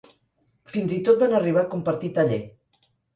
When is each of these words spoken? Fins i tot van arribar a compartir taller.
Fins 0.75 0.95
i 0.95 0.97
tot 1.09 1.19
van 1.23 1.35
arribar 1.39 1.61
a 1.65 1.69
compartir 1.73 2.09
taller. 2.17 2.41